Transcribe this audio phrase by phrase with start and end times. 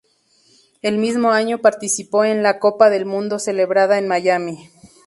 [0.81, 4.71] El mismo año participó en la Copa del Mundo celebrada en Miami.